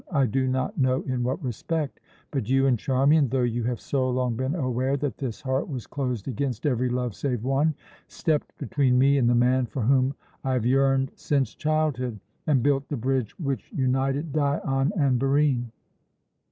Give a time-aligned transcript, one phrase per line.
[0.11, 1.99] I do not know in what respect.
[2.31, 5.85] But you and Charmian though you have so long been aware that this heart was
[5.85, 7.75] closed against every love save one
[8.07, 12.87] stepped between me and the man for whom I have yearned since childhood, and built
[12.87, 15.65] the bridge which united Dion and Barine.